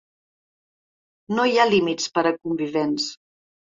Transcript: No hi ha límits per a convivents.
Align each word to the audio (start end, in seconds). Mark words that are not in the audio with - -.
No 1.39 1.45
hi 1.51 1.55
ha 1.57 1.67
límits 1.73 2.09
per 2.17 2.25
a 2.31 2.35
convivents. 2.39 3.07